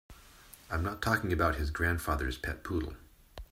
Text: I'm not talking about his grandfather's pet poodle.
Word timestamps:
I'm 0.71 0.81
not 0.83 0.99
talking 1.03 1.31
about 1.31 1.57
his 1.57 1.69
grandfather's 1.69 2.35
pet 2.35 2.63
poodle. 2.63 2.95